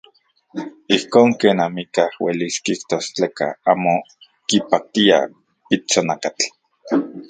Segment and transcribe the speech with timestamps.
[0.95, 3.95] Ijkon ken amikaj uelis kijtos tleka amo
[4.49, 5.17] kipaktia
[5.67, 6.45] pitsonakatl.